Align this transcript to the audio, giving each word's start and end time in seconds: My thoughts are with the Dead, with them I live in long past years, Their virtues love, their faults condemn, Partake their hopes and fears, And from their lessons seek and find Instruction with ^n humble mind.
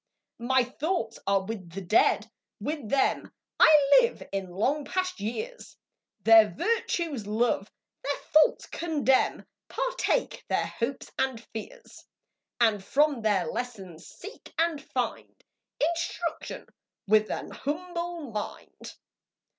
My 0.39 0.63
thoughts 0.63 1.19
are 1.27 1.43
with 1.45 1.73
the 1.73 1.81
Dead, 1.81 2.31
with 2.59 2.89
them 2.89 3.31
I 3.59 3.99
live 4.01 4.27
in 4.31 4.49
long 4.49 4.83
past 4.83 5.19
years, 5.19 5.77
Their 6.23 6.49
virtues 6.49 7.27
love, 7.27 7.71
their 8.01 8.17
faults 8.33 8.65
condemn, 8.65 9.45
Partake 9.67 10.43
their 10.49 10.65
hopes 10.65 11.11
and 11.19 11.39
fears, 11.53 12.03
And 12.59 12.83
from 12.83 13.21
their 13.21 13.45
lessons 13.45 14.07
seek 14.07 14.51
and 14.57 14.81
find 14.81 15.43
Instruction 15.79 16.65
with 17.07 17.27
^n 17.27 17.51
humble 17.57 18.31
mind. 18.31 18.95